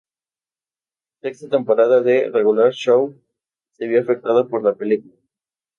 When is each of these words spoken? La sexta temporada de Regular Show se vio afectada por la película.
La 1.21 1.29
sexta 1.29 1.47
temporada 1.47 2.01
de 2.01 2.31
Regular 2.31 2.71
Show 2.71 3.21
se 3.73 3.85
vio 3.85 4.01
afectada 4.01 4.47
por 4.47 4.63
la 4.63 4.73
película. 4.73 5.13